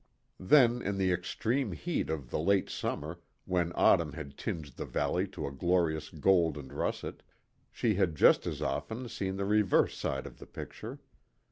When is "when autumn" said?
3.45-4.13